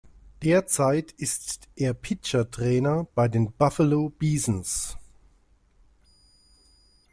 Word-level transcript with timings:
Derzeit 0.41 1.11
ist 1.11 1.67
er 1.75 1.93
Pitcher-Trainer 1.93 3.05
bei 3.13 3.27
den 3.27 3.51
"Buffalo 3.51 4.09
Bisons". 4.09 4.97